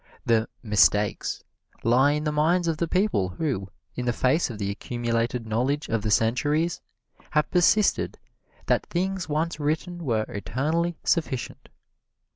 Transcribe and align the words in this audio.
The 0.25 0.49
"mistakes" 0.63 1.43
lie 1.83 2.13
in 2.13 2.23
the 2.23 2.31
minds 2.31 2.67
of 2.67 2.77
the 2.77 2.87
people 2.87 3.29
who, 3.29 3.69
in 3.93 4.07
the 4.07 4.11
face 4.11 4.49
of 4.49 4.57
the 4.57 4.71
accumulated 4.71 5.45
knowledge 5.45 5.89
of 5.89 6.01
the 6.01 6.09
centuries, 6.09 6.81
have 7.29 7.51
persisted 7.51 8.17
that 8.65 8.87
things 8.87 9.29
once 9.29 9.59
written 9.59 9.99
were 10.03 10.25
eternally 10.27 10.97
sufficient. 11.03 11.69